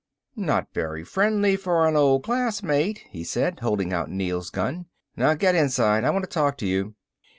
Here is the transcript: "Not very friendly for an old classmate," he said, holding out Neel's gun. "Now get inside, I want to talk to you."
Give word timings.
"Not 0.35 0.73
very 0.73 1.03
friendly 1.03 1.55
for 1.55 1.87
an 1.87 1.95
old 1.95 2.23
classmate," 2.23 3.03
he 3.11 3.23
said, 3.23 3.59
holding 3.59 3.93
out 3.93 4.09
Neel's 4.09 4.49
gun. 4.49 4.87
"Now 5.15 5.35
get 5.35 5.53
inside, 5.53 6.03
I 6.05 6.09
want 6.09 6.23
to 6.25 6.31
talk 6.31 6.57
to 6.57 6.65
you." 6.65 6.95